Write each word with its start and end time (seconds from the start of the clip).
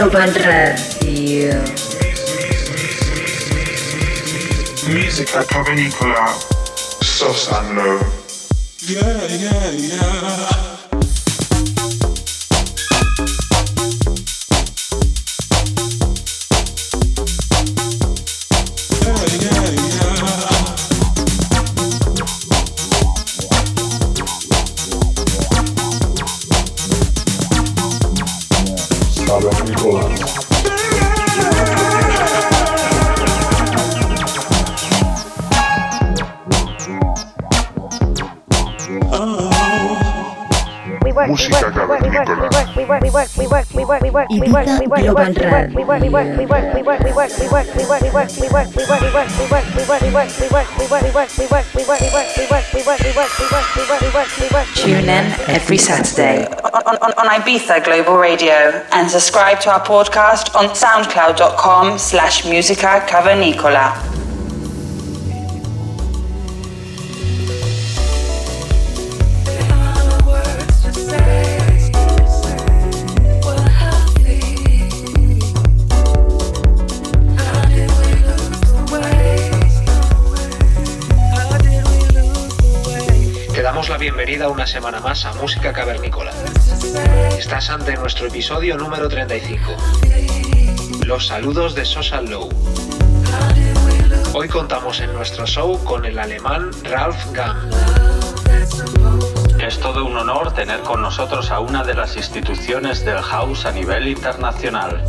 Radio. 0.00 1.52
Music 4.88 5.30
by 5.30 5.44
Papa 5.44 5.74
Nicola, 5.74 6.34
and 7.52 7.76
low. 7.76 8.00
Yeah, 8.80 9.26
yeah, 9.28 9.70
yeah. 9.72 10.69
Ibiza 44.30 44.78
Global 44.86 45.34
Tune 54.74 55.08
in 55.08 55.26
every 55.48 55.78
Saturday 55.78 56.46
on, 56.46 56.96
on, 57.02 57.12
on 57.18 57.26
Ibiza 57.40 57.84
Global 57.84 58.18
Radio 58.18 58.86
and 58.92 59.10
subscribe 59.10 59.58
to 59.60 59.70
our 59.72 59.84
podcast 59.84 60.54
on 60.54 60.66
soundcloud.com 60.76 61.98
slash 61.98 62.44
musica 62.44 63.04
cavernicola. 63.08 64.19
Bienvenida 84.30 84.54
una 84.54 84.66
semana 84.66 85.00
más 85.00 85.24
a 85.24 85.32
Música 85.34 85.72
Cavernícola. 85.72 86.30
Estás 87.36 87.68
ante 87.68 87.96
nuestro 87.96 88.28
episodio 88.28 88.76
número 88.76 89.08
35. 89.08 89.76
Los 91.04 91.26
saludos 91.26 91.74
de 91.74 91.84
Social 91.84 92.30
Low. 92.30 92.48
Hoy 94.32 94.46
contamos 94.46 95.00
en 95.00 95.12
nuestro 95.14 95.48
show 95.48 95.82
con 95.82 96.04
el 96.04 96.16
alemán 96.16 96.70
Ralph 96.84 97.32
Gamm. 97.32 97.70
Es 99.58 99.80
todo 99.80 100.04
un 100.04 100.16
honor 100.16 100.54
tener 100.54 100.78
con 100.82 101.02
nosotros 101.02 101.50
a 101.50 101.58
una 101.58 101.82
de 101.82 101.94
las 101.94 102.16
instituciones 102.16 103.04
del 103.04 103.18
house 103.18 103.66
a 103.66 103.72
nivel 103.72 104.06
internacional. 104.06 105.02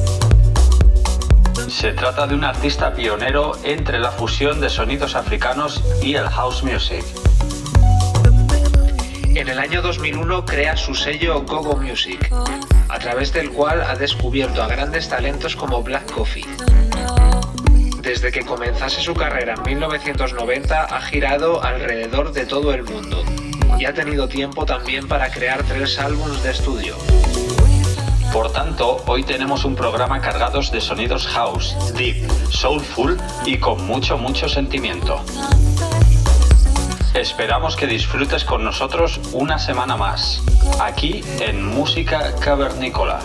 Se 1.67 1.93
trata 1.93 2.25
de 2.25 2.33
un 2.33 2.43
artista 2.43 2.91
pionero 2.95 3.51
entre 3.63 3.99
la 3.99 4.09
fusión 4.09 4.59
de 4.59 4.71
sonidos 4.71 5.13
africanos 5.13 5.83
y 6.01 6.15
el 6.15 6.27
house 6.27 6.63
music. 6.63 7.05
En 9.41 9.49
el 9.49 9.57
año 9.57 9.81
2001 9.81 10.45
crea 10.45 10.77
su 10.77 10.93
sello 10.93 11.41
Gogo 11.41 11.75
Music, 11.75 12.31
a 12.87 12.99
través 12.99 13.33
del 13.33 13.49
cual 13.49 13.81
ha 13.81 13.95
descubierto 13.95 14.61
a 14.61 14.67
grandes 14.67 15.09
talentos 15.09 15.55
como 15.55 15.81
Black 15.81 16.11
Coffee. 16.11 16.45
Desde 18.03 18.31
que 18.31 18.45
comenzase 18.45 19.01
su 19.01 19.15
carrera 19.15 19.55
en 19.55 19.63
1990 19.63 20.83
ha 20.83 21.01
girado 21.01 21.63
alrededor 21.63 22.33
de 22.33 22.45
todo 22.45 22.71
el 22.71 22.83
mundo 22.83 23.23
y 23.79 23.85
ha 23.85 23.95
tenido 23.95 24.27
tiempo 24.27 24.63
también 24.67 25.07
para 25.07 25.31
crear 25.31 25.63
tres 25.63 25.97
álbumes 25.97 26.43
de 26.43 26.51
estudio. 26.51 26.95
Por 28.31 28.53
tanto, 28.53 29.03
hoy 29.07 29.23
tenemos 29.23 29.65
un 29.65 29.75
programa 29.75 30.21
cargados 30.21 30.71
de 30.71 30.81
sonidos 30.81 31.25
house, 31.25 31.75
deep, 31.95 32.29
soulful 32.51 33.17
y 33.43 33.57
con 33.57 33.87
mucho, 33.87 34.19
mucho 34.19 34.47
sentimiento. 34.47 35.19
Esperamos 37.13 37.75
que 37.75 37.87
disfrutes 37.87 38.45
con 38.45 38.63
nosotros 38.63 39.19
una 39.33 39.59
semana 39.59 39.97
más, 39.97 40.41
aquí 40.79 41.21
en 41.41 41.65
Música 41.65 42.33
Cavernícola. 42.39 43.19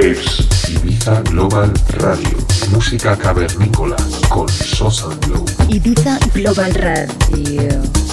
Caves. 0.00 0.48
Ibiza 0.68 1.22
Global 1.22 1.72
Radio. 1.98 2.38
Música 2.70 3.16
cavernícola 3.16 3.96
con 4.28 4.48
Sosa 4.48 5.08
Glow. 5.26 5.44
Ibiza 5.68 6.18
Global 6.34 6.74
Radio. 6.74 8.03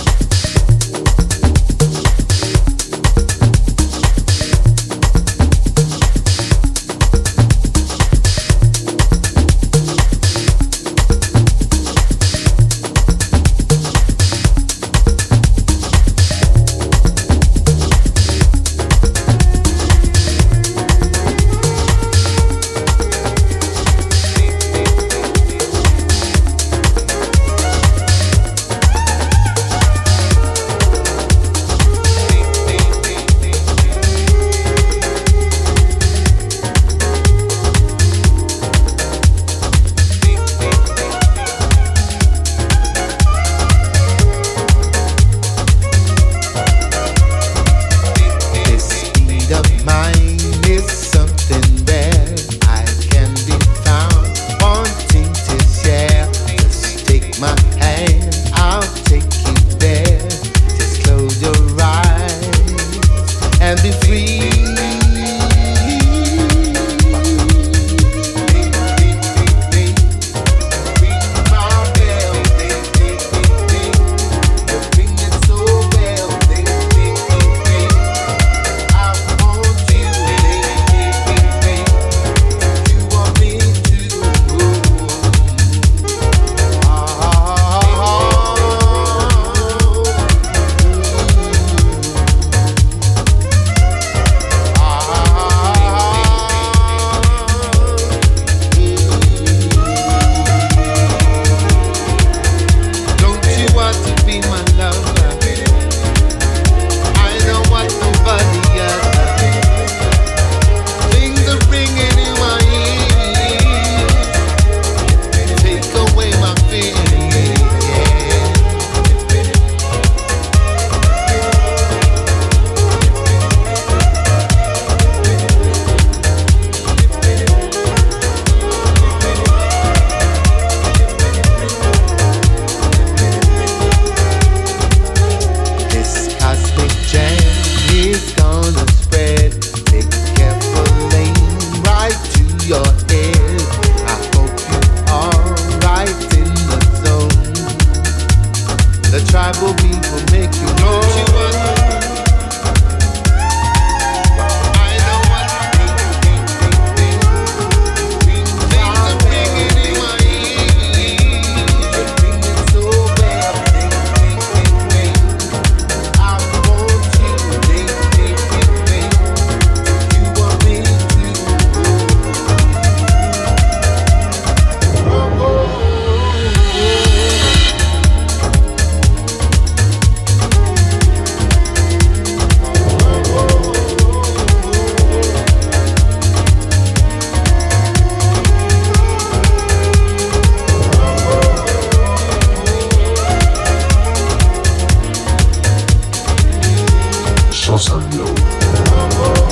I 197.90 198.00
know. 198.12 199.51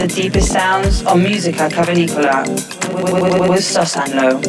The 0.00 0.06
deepest 0.06 0.50
sounds 0.50 1.02
on 1.04 1.22
Musica 1.22 1.68
Cavernicola 1.68 2.48
with 3.50 3.60
Sosanlo. 3.60 4.40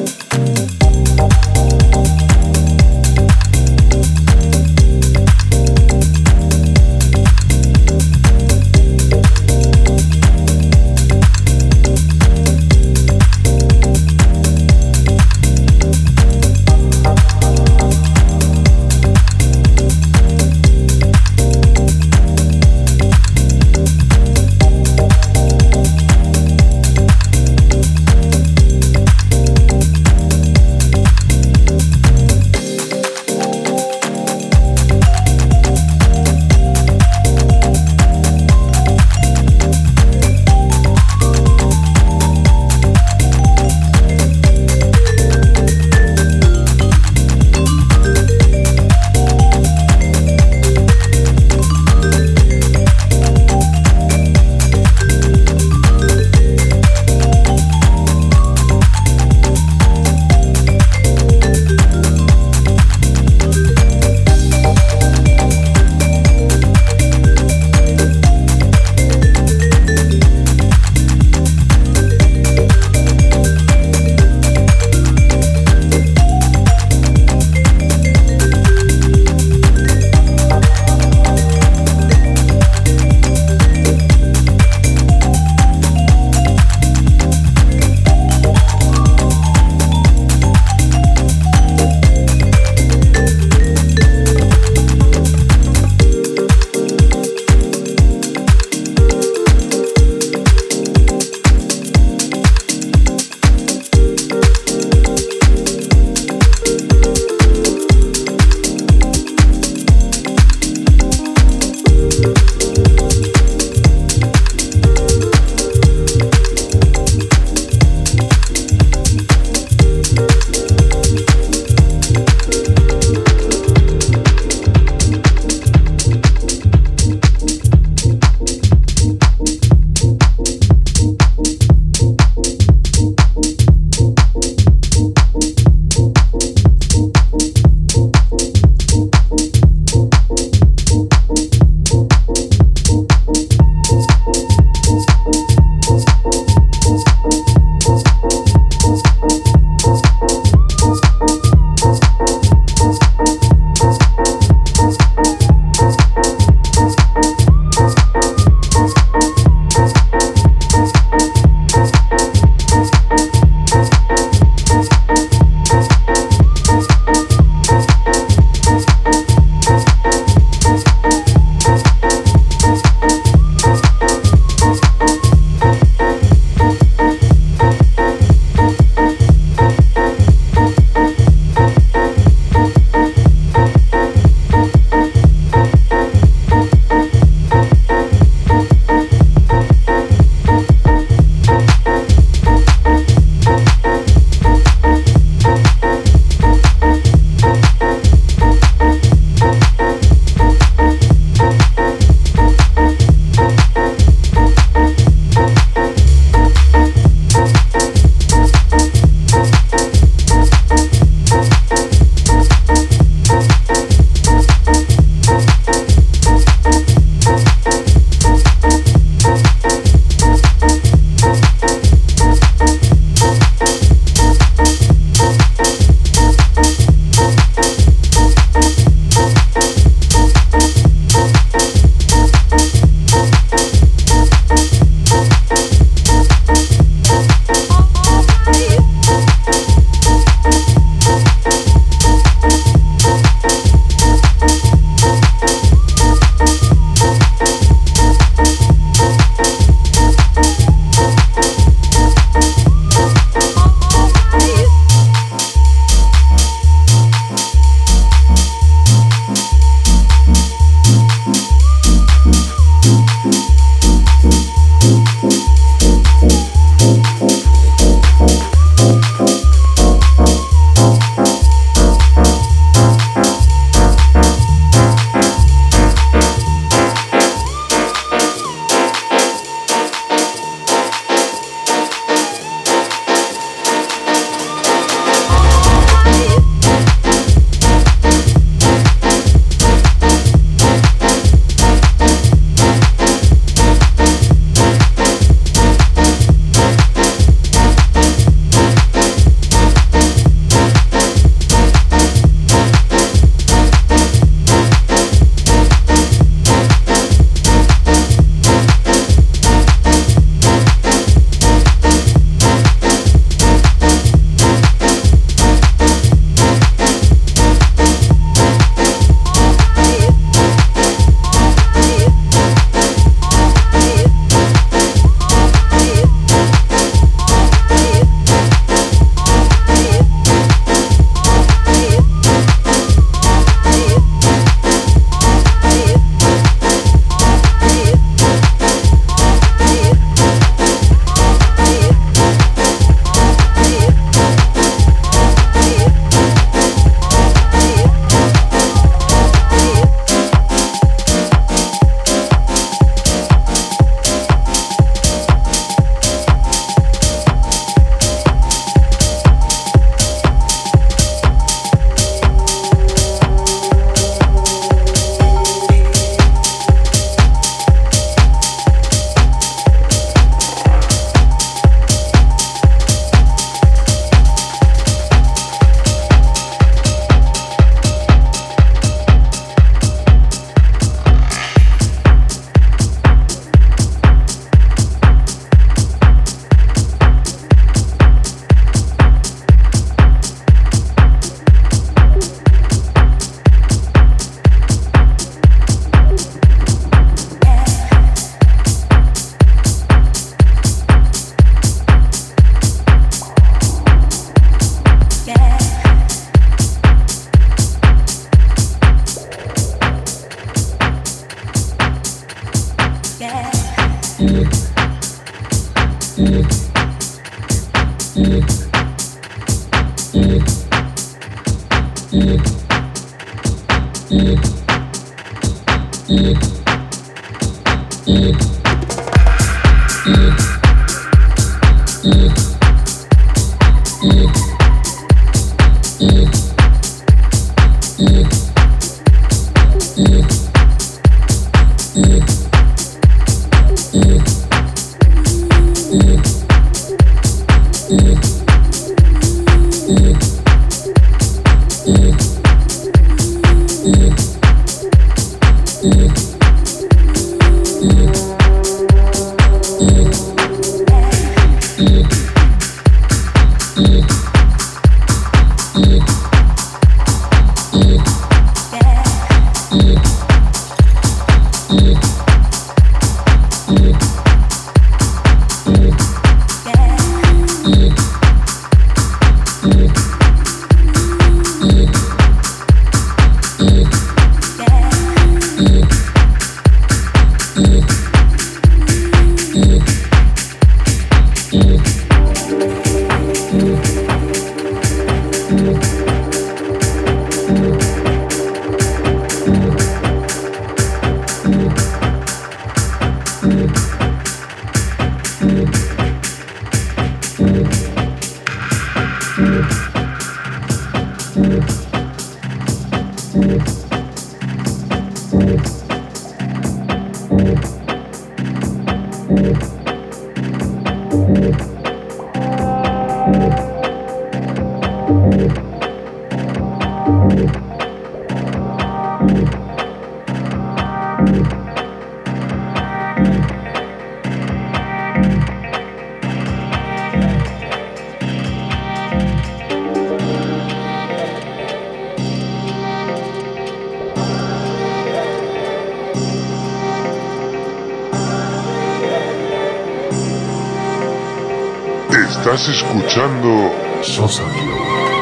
Estás 552.42 552.68
escuchando 552.70 553.72
Sosa 554.02 554.42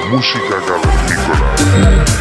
música 0.09 0.55
cavernícola. 0.65 2.18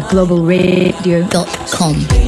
GlobalRadio.com. 0.00 2.27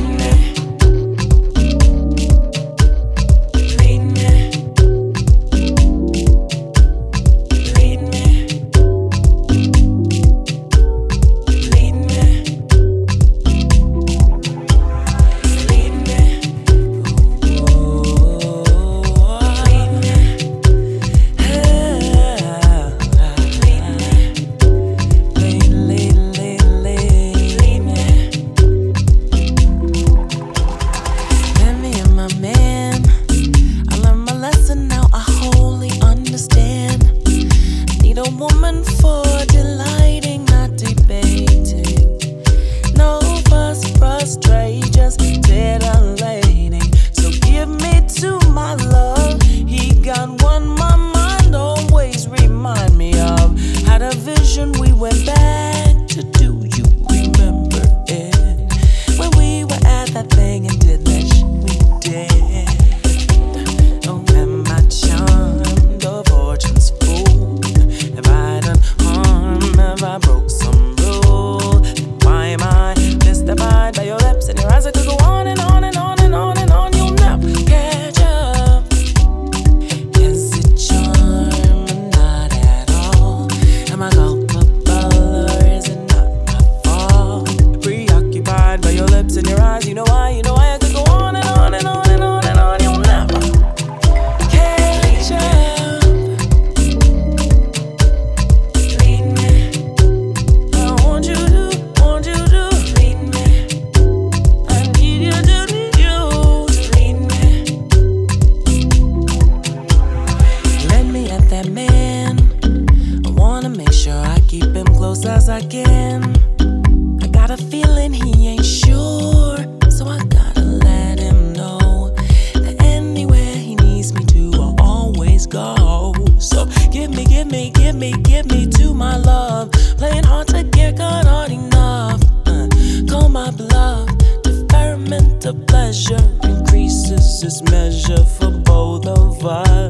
give 127.01 127.17
me, 127.17 127.25
give 127.25 127.47
me, 127.47 127.71
give 127.71 127.95
me, 127.95 128.13
give 128.23 128.47
me 128.51 128.67
to 128.67 128.93
my 128.93 129.17
love. 129.17 129.71
Playing 129.97 130.25
hard 130.25 130.49
to 130.49 130.63
get, 130.65 130.99
got 130.99 131.25
hard 131.25 131.51
enough. 131.51 132.21
Uh, 132.47 132.69
call 133.09 133.29
my 133.31 133.51
bluff. 133.51 134.09
Deferment 134.43 135.47
of 135.47 135.67
pleasure 135.67 136.21
increases 136.43 137.43
its 137.43 137.63
measure 137.63 138.23
for 138.25 138.51
both 138.51 139.07
of 139.07 139.45
us. 139.47 139.90